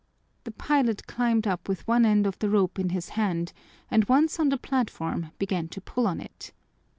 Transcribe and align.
The 0.45 0.51
pilot 0.51 1.05
climbed 1.05 1.45
up 1.45 1.69
with 1.69 1.87
one 1.87 2.07
end 2.07 2.25
of 2.25 2.39
the 2.39 2.49
rope 2.49 2.79
in 2.79 2.89
his 2.89 3.09
hand 3.09 3.53
and 3.91 4.03
once 4.05 4.39
on 4.39 4.49
the 4.49 4.57
platform 4.57 5.29
began 5.37 5.67
to 5.67 5.79
pull 5.79 6.07
on 6.07 6.19
it. 6.19 6.53